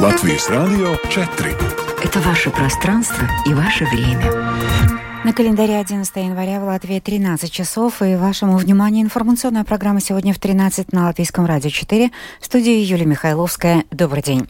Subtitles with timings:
[0.00, 1.56] Латвийс Радио 4.
[2.04, 4.32] Это ваше пространство и ваше время.
[5.24, 8.00] На календаре 11 января в Латвии 13 часов.
[8.00, 12.10] И вашему вниманию информационная программа сегодня в 13 на Латвийском радио 4.
[12.40, 13.86] В студии Юлия Михайловская.
[13.90, 14.46] Добрый день.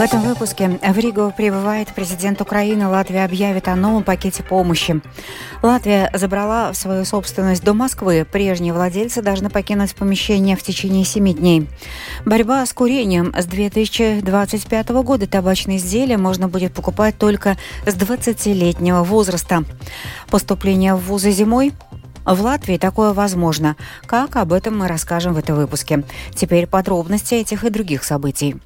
[0.00, 2.88] В этом выпуске в Ригу прибывает президент Украины.
[2.88, 5.02] Латвия объявит о новом пакете помощи.
[5.62, 8.24] Латвия забрала в свою собственность до Москвы.
[8.24, 11.68] Прежние владельцы должны покинуть помещение в течение семи дней.
[12.24, 13.34] Борьба с курением.
[13.36, 19.64] С 2025 года табачные изделия можно будет покупать только с 20-летнего возраста.
[20.30, 21.74] Поступление в вузы зимой
[22.24, 23.76] в Латвии такое возможно.
[24.06, 26.04] Как об этом мы расскажем в этом выпуске.
[26.34, 28.56] Теперь подробности этих и других событий.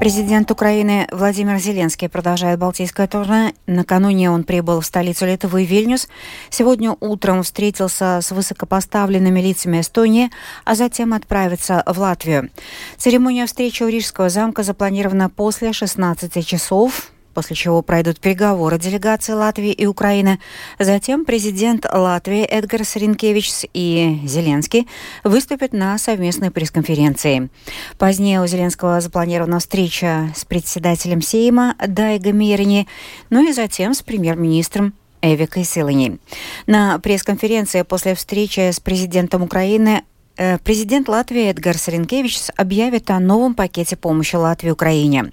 [0.00, 3.52] Президент Украины Владимир Зеленский продолжает Балтийское турне.
[3.66, 6.08] Накануне он прибыл в столицу Литвы Вильнюс.
[6.48, 10.30] Сегодня утром встретился с высокопоставленными лицами Эстонии,
[10.64, 12.48] а затем отправится в Латвию.
[12.96, 19.72] Церемония встречи у Рижского замка запланирована после 16 часов после чего пройдут переговоры делегации Латвии
[19.72, 20.40] и Украины.
[20.78, 24.88] Затем президент Латвии Эдгар Саренкевич и Зеленский
[25.24, 27.50] выступят на совместной пресс-конференции.
[27.98, 32.86] Позднее у Зеленского запланирована встреча с председателем Сейма Дайго Мерини,
[33.30, 36.18] ну и затем с премьер-министром Эвикой Силани.
[36.66, 40.02] На пресс-конференции после встречи с президентом Украины
[40.36, 45.32] э, президент Латвии Эдгар Саренкевич объявит о новом пакете помощи Латвии Украине.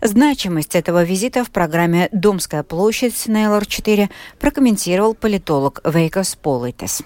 [0.00, 7.02] Значимость этого визита в программе «Домская площадь» на ЛР-4 прокомментировал политолог Вейкос Политес.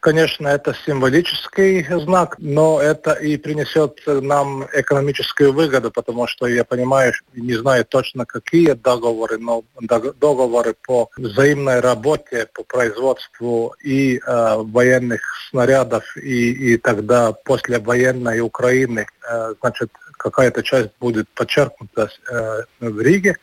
[0.00, 7.12] Конечно, это символический знак, но это и принесет нам экономическую выгоду, потому что я понимаю,
[7.34, 15.20] не знаю точно какие договоры, но договоры по взаимной работе, по производству и э, военных
[15.50, 23.00] снарядов, и, и тогда после военной Украины, э, значит, какая-то часть будет подчеркнута э, в
[23.00, 23.36] Риге.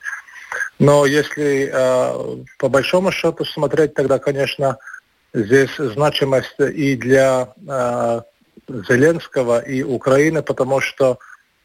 [0.80, 4.78] Но если э, по большому счету смотреть, тогда, конечно,
[5.34, 8.22] здесь значимость и для э,
[8.68, 11.18] Зеленского, и Украины, потому что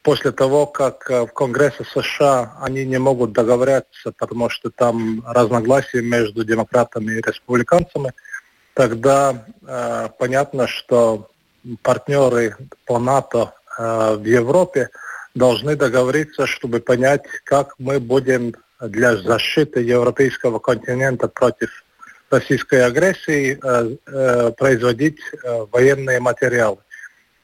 [0.02, 6.00] после того, как э, в Конгрессе США они не могут договориться, потому что там разногласия
[6.02, 8.12] между демократами и республиканцами,
[8.74, 11.28] тогда э, понятно, что
[11.82, 12.56] партнеры
[12.86, 14.90] по НАТО в Европе
[15.34, 21.84] должны договориться, чтобы понять, как мы будем для защиты европейского континента против
[22.30, 26.78] российской агрессии э, э, производить э, военные материалы.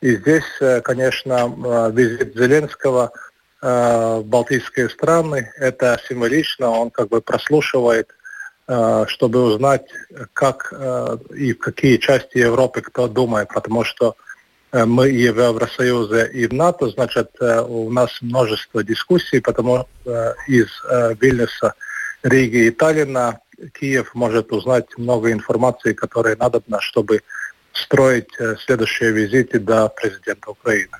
[0.00, 3.12] И здесь, э, конечно, э, визит Зеленского
[3.60, 8.08] э, в Балтийские страны, это символично, он как бы прослушивает,
[8.66, 9.86] э, чтобы узнать,
[10.32, 14.27] как э, и в какие части Европы кто думает, потому что Э,
[14.72, 20.34] мы и в Евросоюзе, и в НАТО, значит, э, у нас множество дискуссий, потому э,
[20.46, 20.68] из
[21.20, 21.74] Вильнюса,
[22.22, 23.40] Риги и Таллина
[23.78, 27.22] Киев может узнать много информации, которой надо, чтобы
[27.72, 28.30] строить
[28.64, 30.96] следующие визиты до президента Украины.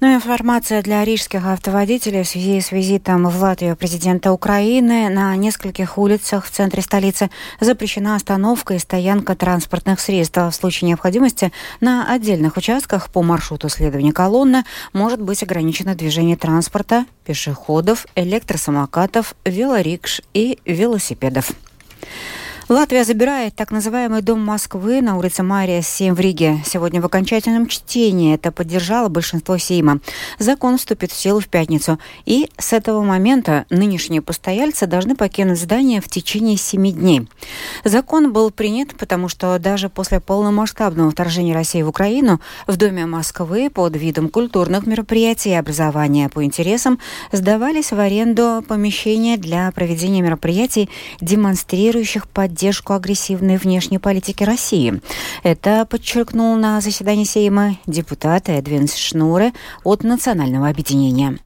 [0.00, 5.08] Ну информация для рижских автоводителей в связи с визитом в Латвию президента Украины.
[5.10, 10.38] На нескольких улицах в центре столицы запрещена остановка и стоянка транспортных средств.
[10.38, 17.04] В случае необходимости на отдельных участках по маршруту следования колонны может быть ограничено движение транспорта,
[17.24, 21.52] пешеходов, электросамокатов, велорикш и велосипедов.
[22.70, 26.62] Латвия забирает так называемый Дом Москвы на улице Мария 7 в Риге.
[26.64, 29.98] Сегодня в окончательном чтении это поддержало большинство Сейма.
[30.38, 31.98] Закон вступит в силу в пятницу.
[32.26, 37.26] И с этого момента нынешние постояльцы должны покинуть здание в течение семи дней.
[37.82, 43.68] Закон был принят, потому что даже после полномасштабного вторжения России в Украину в Доме Москвы
[43.68, 47.00] под видом культурных мероприятий и образования по интересам
[47.32, 50.88] сдавались в аренду помещения для проведения мероприятий,
[51.20, 55.00] демонстрирующих поддержку поддержку агрессивной внешней политики России.
[55.42, 61.38] Это подчеркнул на заседании Сейма депутат Эдвин Шнуре от Национального объединения.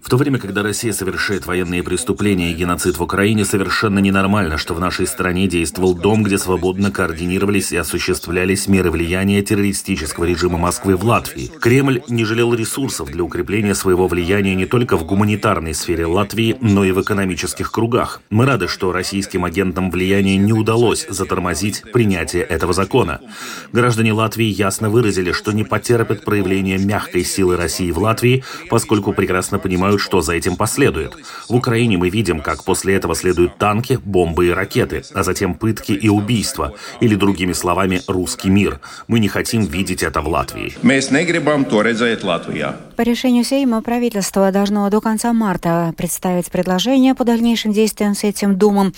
[0.00, 4.74] В то время, когда Россия совершает военные преступления и геноцид в Украине, совершенно ненормально, что
[4.74, 10.96] в нашей стране действовал дом, где свободно координировались и осуществлялись меры влияния террористического режима Москвы
[10.96, 11.52] в Латвии.
[11.60, 16.84] Кремль не жалел ресурсов для укрепления своего влияния не только в гуманитарной сфере Латвии, но
[16.84, 18.22] и в экономических кругах.
[18.30, 23.20] Мы рады, что российским агентам влияния не удалось затормозить принятие этого закона.
[23.72, 29.58] Граждане Латвии ясно выразили, что не потерпят проявления мягкой силы России в Латвии, поскольку прекрасно
[29.58, 31.14] понимают, что за этим последует.
[31.48, 35.92] В Украине мы видим, как после этого следуют танки, бомбы и ракеты, а затем пытки
[35.92, 38.80] и убийства, или другими словами, русский мир.
[39.06, 40.74] Мы не хотим видеть это в Латвии.
[42.96, 48.56] По решению Сейма правительство должно до конца марта представить предложение по дальнейшим действиям с этим
[48.56, 48.92] домом.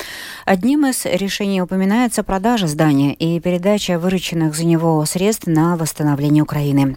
[0.45, 6.97] Одним из решений упоминается продажа здания и передача вырученных за него средств на восстановление Украины.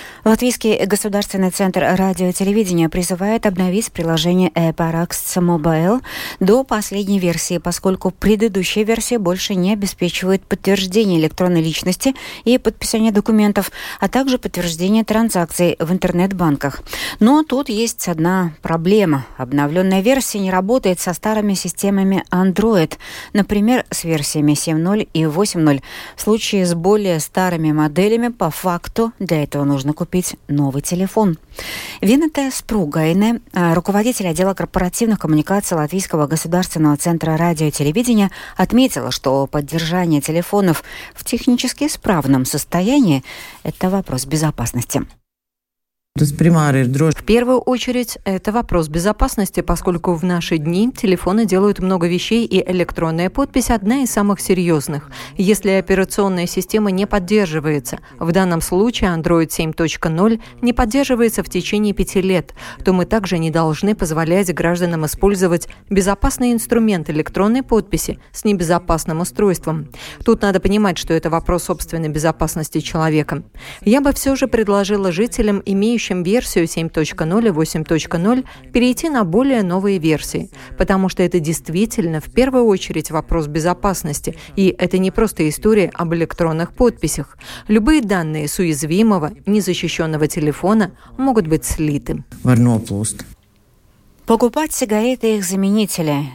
[0.23, 5.99] Латвийский государственный центр радио и телевидения призывает обновить приложение e-Parax Mobile
[6.39, 12.13] до последней версии, поскольку предыдущая версия больше не обеспечивает подтверждение электронной личности
[12.43, 16.83] и подписание документов, а также подтверждение транзакций в интернет-банках.
[17.19, 19.25] Но тут есть одна проблема.
[19.37, 22.93] Обновленная версия не работает со старыми системами Android,
[23.33, 25.81] например, с версиями 7.0 и 8.0.
[26.15, 31.37] В случае с более старыми моделями по факту для этого нужно купить купить новый телефон.
[32.01, 39.47] Винете Спругайне, э, руководитель отдела корпоративных коммуникаций Латвийского государственного центра радио и телевидения, отметила, что
[39.47, 40.83] поддержание телефонов
[41.15, 43.23] в технически исправном состоянии–
[43.63, 45.05] это вопрос безопасности.
[46.17, 52.69] В первую очередь, это вопрос безопасности, поскольку в наши дни телефоны делают много вещей, и
[52.69, 55.09] электронная подпись– одна из самых серьезных.
[55.37, 62.21] Если операционная система не поддерживается, в данном случае Android 7.0 не поддерживается в течение пяти
[62.21, 62.53] лет,
[62.83, 69.87] то мы также не должны позволять гражданам использовать безопасный инструмент электронной подписи с небезопасным устройством.
[70.25, 73.43] Тут надо понимать, что это вопрос собственной безопасности человека.
[73.85, 79.63] Я бы все же предложила жителям, имеющим имеющим версию 7.0 и 8.0 перейти на более
[79.63, 85.47] новые версии, потому что это действительно в первую очередь вопрос безопасности, и это не просто
[85.47, 87.37] история об электронных подписях.
[87.67, 92.23] Любые данные с уязвимого, незащищенного телефона могут быть слиты.
[94.25, 96.25] Покупать сигареты и их заменители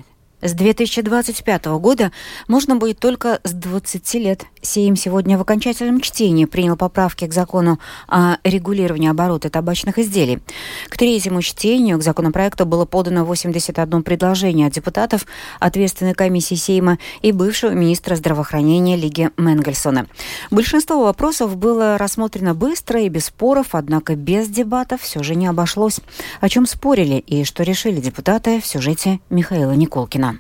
[0.43, 2.13] с 2025 года
[2.47, 4.45] можно будет только с 20 лет.
[4.61, 10.41] Сейм сегодня в окончательном чтении принял поправки к закону о регулировании оборота табачных изделий.
[10.89, 15.27] К третьему чтению к законопроекту было подано 81 предложение от депутатов
[15.59, 20.07] ответственной комиссии Сейма и бывшего министра здравоохранения Лиги Менгельсона.
[20.51, 26.01] Большинство вопросов было рассмотрено быстро и без споров, однако без дебатов все же не обошлось.
[26.41, 30.36] О чем спорили и что решили депутаты в сюжете Михаила Николкина.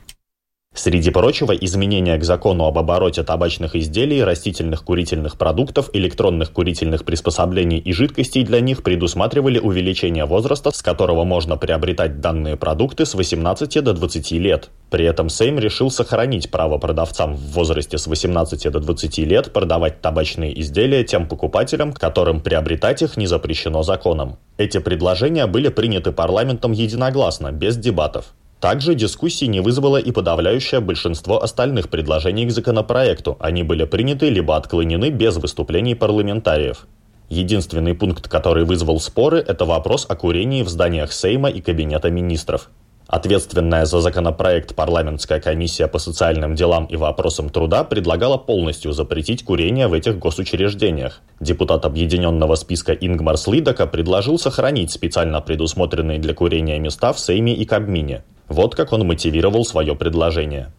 [0.77, 7.79] Среди прочего, изменения к закону об обороте табачных изделий, растительных курительных продуктов, электронных курительных приспособлений
[7.79, 13.83] и жидкостей для них предусматривали увеличение возраста, с которого можно приобретать данные продукты с 18
[13.83, 14.69] до 20 лет.
[14.91, 20.03] При этом Сейм решил сохранить право продавцам в возрасте с 18 до 20 лет продавать
[20.03, 24.37] табачные изделия тем покупателям, которым приобретать их не запрещено законом.
[24.59, 28.35] Эти предложения были приняты парламентом единогласно, без дебатов.
[28.61, 33.37] Также дискуссии не вызвало и подавляющее большинство остальных предложений к законопроекту.
[33.39, 36.87] Они были приняты либо отклонены без выступлений парламентариев.
[37.29, 42.71] Единственный пункт, который вызвал споры, это вопрос о курении в зданиях Сейма и Кабинета министров.
[43.09, 49.87] Ответственная за законопроект парламентская комиссия по социальным делам и вопросам труда предлагала полностью запретить курение
[49.87, 51.21] в этих госучреждениях.
[51.39, 57.65] Депутат объединенного списка Ингмар Слидака предложил сохранить специально предусмотренные для курения места в Сейме и
[57.65, 58.25] Кабмине.
[58.49, 60.73] Вот как он мотивировал свое предложение.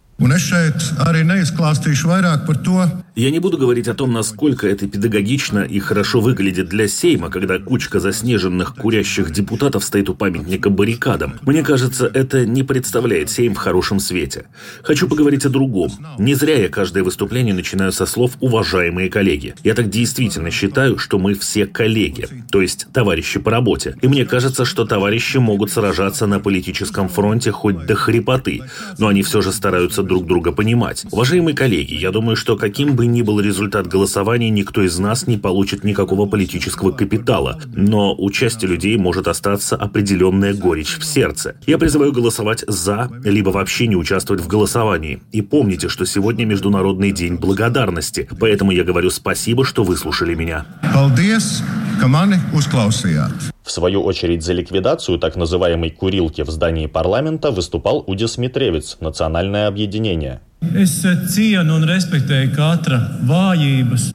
[3.16, 7.60] Я не буду говорить о том, насколько это педагогично и хорошо выглядит для Сейма, когда
[7.60, 11.36] кучка заснеженных курящих депутатов стоит у памятника баррикадам.
[11.44, 14.46] Мне кажется, это не представляет Сейм в хорошем свете.
[14.82, 15.92] Хочу поговорить о другом.
[16.18, 19.54] Не зря я каждое выступление начинаю со слов «уважаемые коллеги».
[19.64, 23.96] Я так действительно считаю, что мы все коллеги, то есть товарищи по работе.
[24.02, 28.62] И мне кажется, что товарищи могут сражаться на политическом фронте хоть до хрипоты,
[28.98, 31.06] но они все же стараются друг друга понимать.
[31.12, 35.38] Уважаемые коллеги, я думаю, что каким бы ни был результат голосования, никто из нас не
[35.38, 41.56] получит никакого политического капитала, но у части людей может остаться определенная горечь в сердце.
[41.66, 45.22] Я призываю голосовать «за», либо вообще не участвовать в голосовании.
[45.32, 50.66] И помните, что сегодня Международный день благодарности, поэтому я говорю спасибо, что выслушали меня.
[52.00, 53.52] Paldies!
[53.64, 59.68] В свою очередь за ликвидацию так называемой «курилки» в здании парламента выступал Удис Митревец, Национальное
[59.68, 60.40] объединение.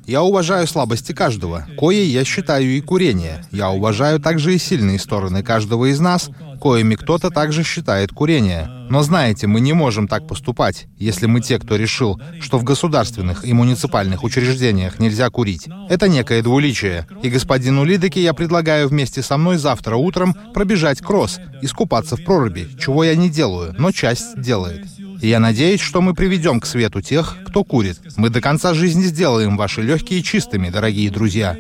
[0.06, 3.44] Я уважаю слабости каждого, кое я считаю и курение.
[3.52, 6.30] Я уважаю также и сильные стороны каждого из нас,
[6.60, 8.68] коими кто-то также считает курение.
[8.90, 13.44] Но знаете, мы не можем так поступать, если мы те, кто решил, что в государственных
[13.44, 15.68] и муниципальных учреждениях нельзя курить.
[15.88, 17.06] Это некое двуличие.
[17.22, 22.68] И господину Лидеке я предлагаю вместе со мной завтра утром пробежать кросс, искупаться в проруби,
[22.78, 24.86] чего я не делаю, но часть делает.
[25.22, 27.96] И я надеюсь, что мы приведем к свету тех, кто курит.
[28.16, 31.56] Мы до конца жизни сделаем ваши легкие чистыми, дорогие друзья.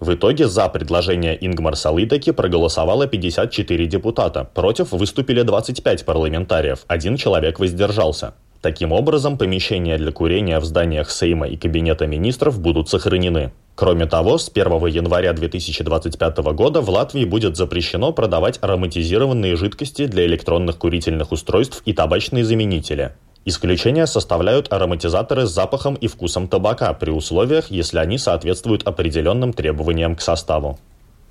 [0.00, 4.42] В итоге за предложение Ингмар Салыдаки проголосовало 54 депутата.
[4.42, 6.80] Против выступили 25 парламентариев.
[6.88, 8.34] Один человек воздержался.
[8.62, 13.50] Таким образом, помещения для курения в зданиях Сейма и Кабинета министров будут сохранены.
[13.74, 20.26] Кроме того, с 1 января 2025 года в Латвии будет запрещено продавать ароматизированные жидкости для
[20.26, 23.10] электронных курительных устройств и табачные заменители.
[23.44, 30.14] Исключение составляют ароматизаторы с запахом и вкусом табака при условиях, если они соответствуют определенным требованиям
[30.14, 30.78] к составу.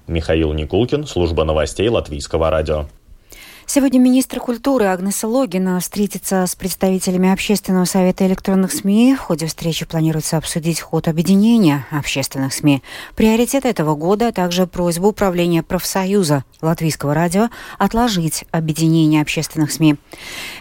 [0.05, 2.87] Михаил Никулкин, служба новостей Латвийского радио.
[3.73, 9.15] Сегодня министр культуры Агнеса Логина встретится с представителями Общественного совета электронных СМИ.
[9.15, 12.83] В ходе встречи планируется обсудить ход объединения общественных СМИ.
[13.15, 17.47] Приоритет этого года, а также просьбу управления профсоюза Латвийского радио
[17.77, 19.95] отложить объединение общественных СМИ.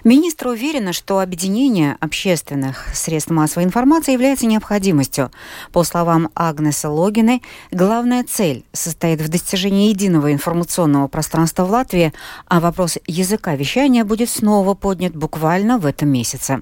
[0.05, 5.33] Министр уверена, что объединение общественных средств массовой информации является необходимостью.
[5.73, 12.13] По словам Агнеса Логиной, главная цель состоит в достижении единого информационного пространства в Латвии,
[12.47, 16.61] а вопрос языка вещания будет снова поднят буквально в этом месяце.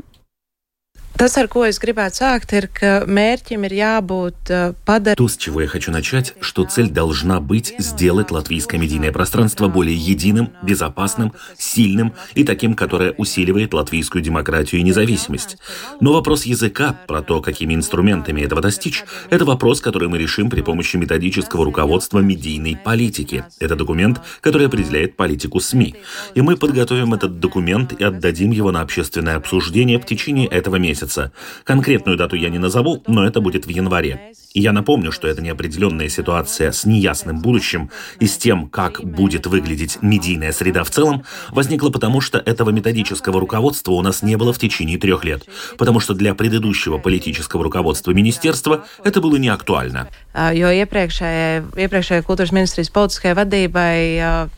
[1.19, 4.51] Tas, ar ko es gribētu sākt, ir, ka mērķim ir jābūt
[4.87, 5.19] padarīt.
[5.19, 9.97] То, с чего я хочу начать, что цель должна быть сделать латвийское медийное пространство более
[9.97, 15.57] единым, безопасным, сильным и таким, которое усиливает латвийскую демократию и независимость.
[15.99, 20.61] Но вопрос языка, про то, какими инструментами этого достичь, это вопрос, который мы решим при
[20.61, 23.43] помощи методического руководства медийной политики.
[23.59, 25.97] Это документ, который определяет политику СМИ.
[26.37, 31.08] И мы подготовим этот документ и отдадим его на общественное обсуждение в течение этого месяца
[31.09, 31.33] месяца.
[31.65, 34.33] Конкретную дату я не назову, но это будет в январе.
[34.55, 39.47] И я напомню, что эта неопределенная ситуация с неясным будущим и с тем, как будет
[39.47, 44.53] выглядеть медийная среда в целом, возникла потому, что этого методического руководства у нас не было
[44.53, 45.43] в течение трех лет.
[45.77, 50.09] Потому что для предыдущего политического руководства министерства это было не актуально.
[50.39, 53.97] Jo iepriekšējai, iepriekšējai kultūras ministrijas politiskajai vadībai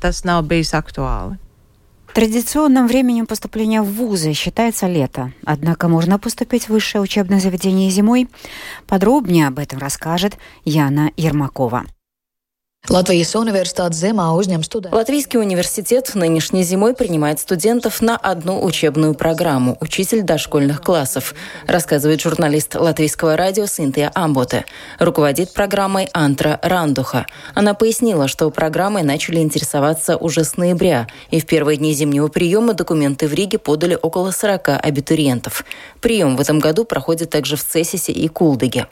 [0.01, 1.39] tas nav bijis aktuāli.
[2.15, 5.33] Традиционным временем поступления в вузы считается лето.
[5.45, 8.29] Однако можно поступить в высшее учебное заведение зимой.
[8.89, 11.85] Подробнее об этом расскажет Яна Ермакова.
[14.91, 21.35] Латвийский университет нынешней зимой принимает студентов на одну учебную программу «Учитель дошкольных классов»,
[21.69, 24.65] рассказывает журналист латвийского радио Синтия Амботе.
[24.99, 27.27] Руководит программой Антра Рандуха.
[27.55, 32.75] Она пояснила, что программой начали интересоваться уже с ноября, и в первые дни зимнего приема
[32.75, 35.65] документы в Риге подали около 40 абитуриентов.
[36.01, 38.89] Прием в этом году проходит также в Цесисе и Кулдыге.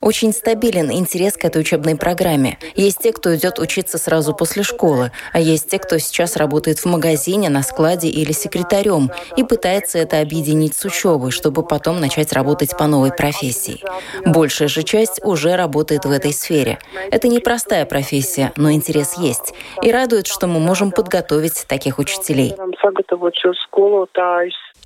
[0.00, 2.58] Очень стабилен интерес к этой учебной программе.
[2.74, 6.86] Есть те, кто идет учиться сразу после школы, а есть те, кто сейчас работает в
[6.86, 12.76] магазине, на складе или секретарем и пытается это объединить с учебой, чтобы потом начать работать
[12.76, 13.82] по новой профессии.
[14.24, 16.78] Большая же часть уже работает в этой сфере.
[17.10, 19.54] Это непростая профессия, но интерес есть.
[19.82, 22.54] И радует, что мы можем подготовить таких учителей.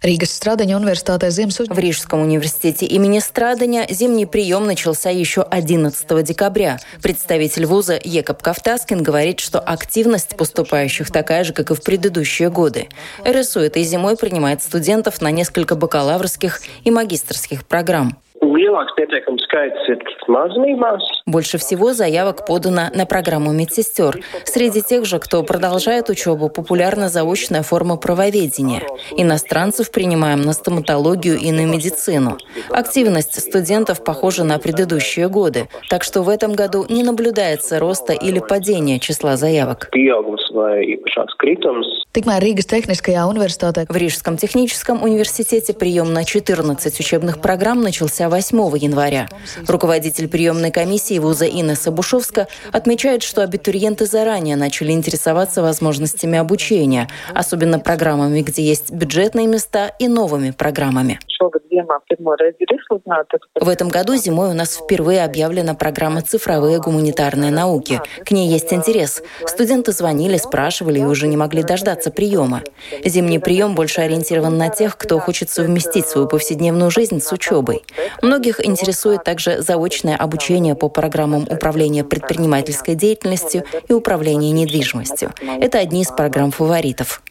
[0.02, 6.78] В Рижском университете имени Страданя зимний прием начался еще 11 декабря.
[7.02, 12.88] Представитель вуза Екоб Кавтаскин говорит, что активность поступающих такая же, как и в предыдущие годы.
[13.26, 18.18] РСУ этой зимой принимает студентов на несколько бакалаврских и магистрских программ.
[21.26, 24.20] Больше всего заявок подано на программу медсестер.
[24.44, 28.82] Среди тех же, кто продолжает учебу, популярна заочная форма правоведения.
[29.16, 32.38] Иностранцев принимаем на стоматологию и на медицину.
[32.70, 38.38] Активность студентов похожа на предыдущие годы, так что в этом году не наблюдается роста или
[38.38, 39.88] падения числа заявок.
[43.88, 49.28] В Рижском техническом университете прием на 14 учебных программ начался 8 января.
[49.66, 57.78] Руководитель приемной комиссии вуза Инесса Бушовска отмечает, что абитуриенты заранее начали интересоваться возможностями обучения, особенно
[57.78, 61.18] программами, где есть бюджетные места и новыми программами.
[63.60, 68.00] В этом году зимой у нас впервые объявлена программа «Цифровые гуманитарные науки».
[68.24, 69.22] К ней есть интерес.
[69.46, 72.62] Студенты звонили, спрашивали и уже не могли дождаться приема.
[73.04, 77.84] Зимний прием больше ориентирован на тех, кто хочет совместить свою повседневную жизнь с учебой.
[78.22, 85.32] Многих интересует также заочное обучение по программам управления предпринимательской деятельностью и управления недвижимостью.
[85.60, 87.22] Это одни из программ фаворитов.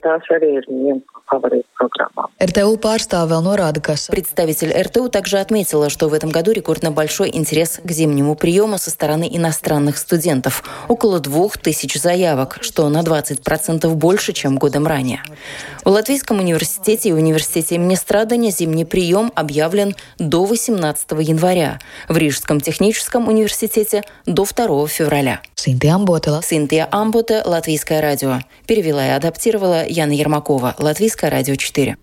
[2.40, 3.96] РТУ pārstāve vēl norāda, ka...
[4.30, 8.92] Представитель РТУ также отметила, что в этом году рекордно большой интерес к зимнему приему со
[8.92, 10.64] стороны иностранных студентов.
[10.88, 15.24] Около двух тысяч заявок, что на 20% больше, чем годом ранее.
[15.84, 21.80] В Латвийском университете и университете имени Страдания зимний прием объявлен до 18 января.
[22.08, 25.42] В Рижском техническом университете до 2 февраля.
[25.56, 26.40] Синтия Амботе.
[26.44, 28.42] Синтия Амботе, Латвийское радио.
[28.68, 31.98] Перевела и адаптировала Яна Ермакова, Латвийское радио 4.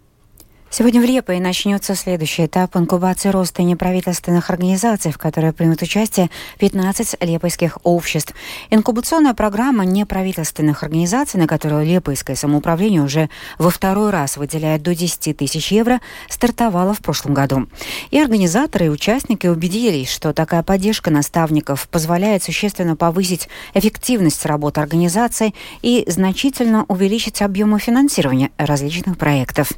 [0.68, 7.16] Сегодня в Лепое начнется следующий этап инкубации роста неправительственных организаций, в которой примут участие 15
[7.20, 8.34] лепойских обществ.
[8.70, 15.36] Инкубационная программа неправительственных организаций, на которую Лепойское самоуправление уже во второй раз выделяет до 10
[15.36, 17.68] тысяч евро, стартовала в прошлом году.
[18.10, 25.54] И организаторы и участники убедились, что такая поддержка наставников позволяет существенно повысить эффективность работы организаций
[25.80, 29.70] и значительно увеличить объемы финансирования различных проектов.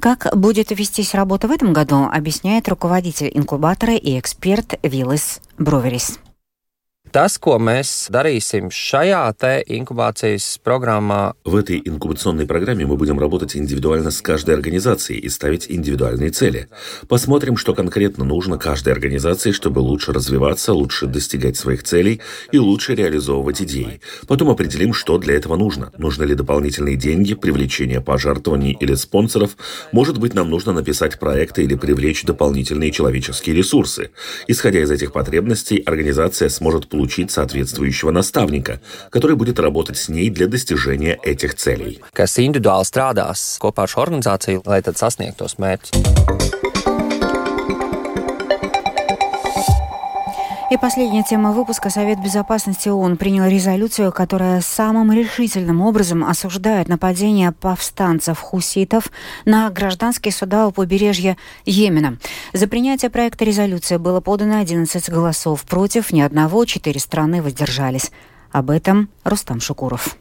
[0.00, 6.20] Как как будет вестись работа в этом году, объясняет руководитель инкубатора и эксперт Виллис Броверис.
[7.12, 8.70] Tas, ko mēs darīsim
[9.36, 11.34] te инкубации программа.
[11.44, 16.68] В этой инкубационной программе мы будем работать индивидуально с каждой организацией и ставить индивидуальные цели.
[17.08, 22.94] Посмотрим, что конкретно нужно каждой организации, чтобы лучше развиваться, лучше достигать своих целей и лучше
[22.94, 24.00] реализовывать идеи.
[24.26, 25.92] Потом определим, что для этого нужно.
[25.98, 29.58] Нужны ли дополнительные деньги, привлечение пожертвований или спонсоров.
[29.92, 34.12] Может быть, нам нужно написать проекты или привлечь дополнительные человеческие ресурсы.
[34.46, 38.80] Исходя из этих потребностей, организация сможет получить получить соответствующего наставника,
[39.10, 41.98] который будет работать с ней для достижения этих целей.
[42.14, 46.71] Kas individuāli strādās kopā ar šo organizāciju, lai tad.
[50.72, 51.90] И последняя тема выпуска.
[51.90, 59.12] Совет Безопасности ООН принял резолюцию, которая самым решительным образом осуждает нападение повстанцев хуситов
[59.44, 61.36] на гражданские суда у побережья
[61.66, 62.16] Йемена.
[62.54, 68.10] За принятие проекта резолюции было подано 11 голосов против, ни одного, четыре страны воздержались.
[68.50, 70.16] Об этом Рустам Шукуров.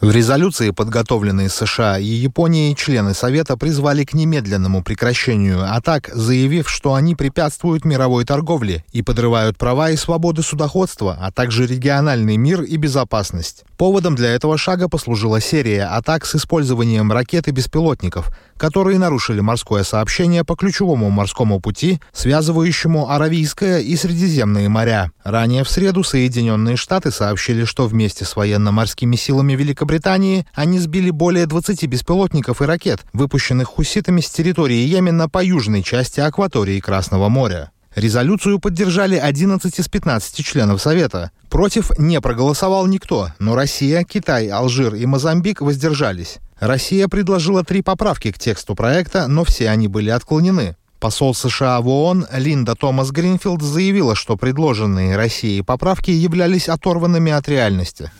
[0.00, 6.94] В резолюции, подготовленной США и Японией, члены Совета призвали к немедленному прекращению атак, заявив, что
[6.94, 12.76] они препятствуют мировой торговле и подрывают права и свободы судоходства, а также региональный мир и
[12.76, 13.64] безопасность.
[13.76, 19.84] Поводом для этого шага послужила серия атак с использованием ракет и беспилотников, которые нарушили морское
[19.84, 25.10] сообщение по ключевому морскому пути, связывающему Аравийское и Средиземные моря.
[25.24, 31.46] Ранее в среду Соединенные Штаты сообщили, что вместе с военно-морскими силами Великобритании они сбили более
[31.46, 37.70] 20 беспилотников и ракет, выпущенных хуситами с территории Йемена по южной части акватории Красного моря.
[37.94, 41.32] Резолюцию поддержали 11 из 15 членов Совета.
[41.48, 46.38] Против не проголосовал никто, но Россия, Китай, Алжир и Мозамбик воздержались.
[46.60, 50.76] Россия предложила три поправки к тексту проекта, но все они были отклонены.
[51.00, 57.48] Посол США в ООН Линда Томас Гринфилд заявила, что предложенные Россией поправки являлись оторванными от
[57.48, 58.10] реальности.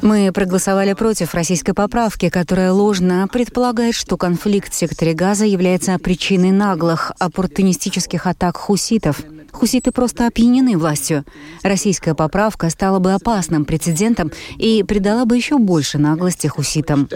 [0.00, 6.52] Мы проголосовали против российской поправки, которая ложно предполагает, что конфликт в секторе Газа является причиной
[6.52, 9.20] наглых оппортунистических атак хуситов–
[9.52, 11.24] Хуситы просто опьянены властью.
[11.62, 17.08] Российская поправка стала бы опасным прецедентом и придала бы еще больше наглости хуситам.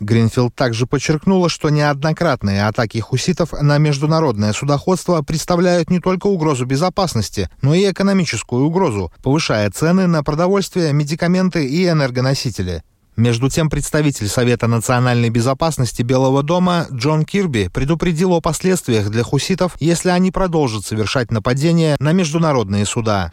[0.00, 7.48] Гринфилд также подчеркнула, что неоднократные атаки хуситов на международное судоходство представляют не только угрозу безопасности,
[7.62, 12.82] но и экономическую угрозу, повышая цены на продовольствие, медикаменты и энергоносители.
[13.16, 19.76] Между тем, представитель Совета национальной безопасности Белого дома Джон Кирби предупредил о последствиях для хуситов,
[19.78, 23.32] если они продолжат совершать нападения на международные суда.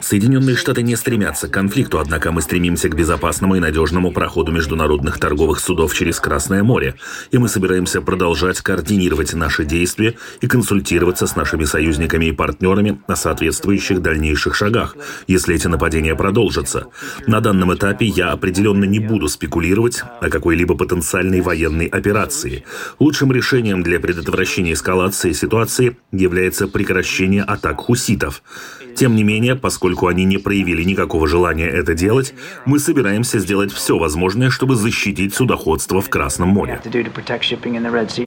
[0.00, 5.18] Соединенные Штаты не стремятся к конфликту, однако мы стремимся к безопасному и надежному проходу международных
[5.18, 6.94] торговых судов через Красное море,
[7.30, 13.16] и мы собираемся продолжать координировать наши действия и консультироваться с нашими союзниками и партнерами о
[13.16, 16.86] соответствующих дальнейших шагах, если эти нападения продолжатся.
[17.26, 22.64] На данном этапе я определенно не буду спекулировать о какой-либо потенциальной военной операции.
[22.98, 28.42] Лучшим решением для предотвращения эскалации ситуации является прекращение атак хуситов.
[28.96, 32.32] Тем не менее, поскольку они не проявили никакого желания это делать,
[32.64, 36.80] мы собираемся сделать все возможное, чтобы защитить судоходство в Красном море.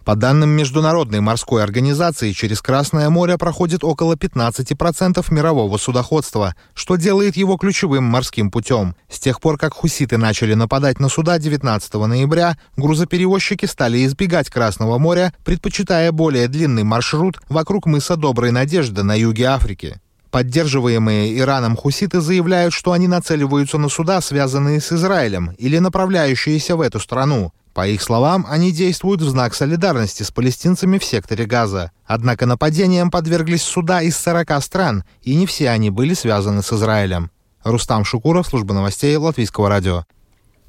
[0.06, 7.36] По данным Международной морской организации, через Красное море проходит около 15% мирового судоходства, что делает
[7.36, 8.96] его ключевым морским путем.
[9.10, 15.00] С тех пор, как хуситы начали нападать на суда 19 ноября, грузоперевозчики стали избегать Красного
[15.00, 20.00] моря, предпочитая более длинный маршрут вокруг мыса Доброй Надежды на юге Африки.
[20.32, 26.82] Поддерживаемые Ираном хуситы заявляют, что они нацеливаются на суда, связанные с Израилем или направляющиеся в
[26.82, 27.52] эту страну.
[27.74, 31.92] По их словам, они действуют в знак солидарности с палестинцами в секторе Газа.
[32.06, 37.32] Однако нападениям подверглись суда из 40 стран, и не все они были связаны с Израилем.
[37.64, 40.06] Рустам Шукуров, служба новостей Латвийского радио.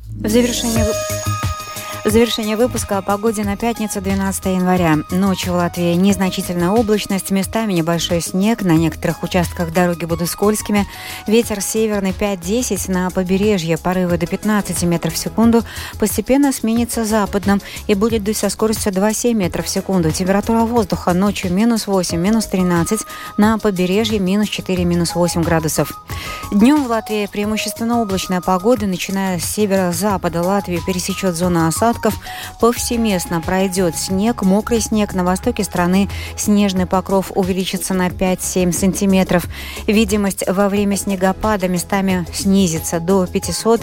[0.07, 0.85] В завершение
[2.05, 4.97] Завершение выпуска о погоде на пятницу 12 января.
[5.11, 10.87] Ночью в Латвии незначительная облачность, местами небольшой снег, на некоторых участках дороги будут скользкими.
[11.27, 15.63] Ветер северный 5-10, на побережье порывы до 15 метров в секунду,
[15.99, 20.11] постепенно сменится западным и будет дуть со скоростью 2,7 метров в секунду.
[20.11, 23.03] Температура воздуха ночью минус 8, минус 13,
[23.37, 25.93] на побережье минус 4, минус 8 градусов.
[26.51, 32.15] Днем в Латвии преимущественно облачная погода, начиная с северо-запада Латвии пересечет зона осадков, осадков.
[32.61, 35.15] Повсеместно пройдет снег, мокрый снег.
[35.15, 39.47] На востоке страны снежный покров увеличится на 5-7 сантиметров.
[39.87, 43.83] Видимость во время снегопада местами снизится до 500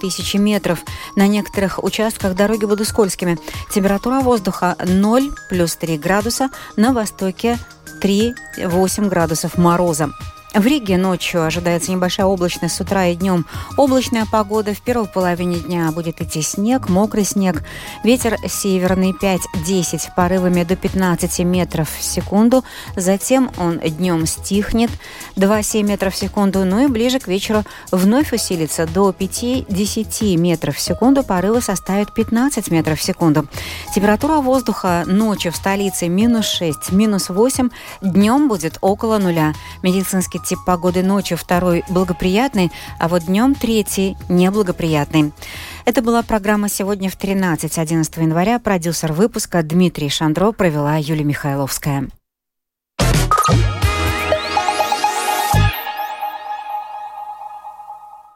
[0.00, 0.84] тысячи метров.
[1.16, 3.38] На некоторых участках дороги будут скользкими.
[3.72, 6.50] Температура воздуха 0 плюс 3 градуса.
[6.76, 7.58] На востоке
[8.00, 10.10] 3-8 градусов мороза.
[10.54, 13.44] В Риге ночью ожидается небольшая облачность с утра и днем.
[13.76, 14.72] Облачная погода.
[14.72, 17.64] В первой половине дня будет идти снег, мокрый снег.
[18.04, 22.62] Ветер северный 5-10, порывами до 15 метров в секунду.
[22.94, 24.92] Затем он днем стихнет
[25.34, 26.64] 2-7 метров в секунду.
[26.64, 31.24] Ну и ближе к вечеру вновь усилится до 5-10 метров в секунду.
[31.24, 33.48] Порывы составят 15 метров в секунду.
[33.92, 37.70] Температура воздуха ночью в столице минус 6, минус 8.
[38.02, 39.52] Днем будет около нуля.
[39.82, 45.32] Медицинский тип погоды ночью второй благоприятный, а вот днем третий неблагоприятный.
[45.84, 48.58] Это была программа «Сегодня в 13 11 января».
[48.58, 52.08] Продюсер выпуска Дмитрий Шандро провела Юлия Михайловская.